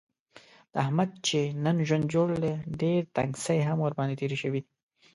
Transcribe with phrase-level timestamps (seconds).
[0.73, 4.69] د احمد چې نن ژوند جوړ دی، ډېر تنګڅۍ هم ورباندې تېرې شوي دي.